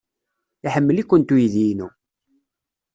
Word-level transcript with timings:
Iḥemmel-ikent 0.65 1.33
uydi-inu. 1.35 1.87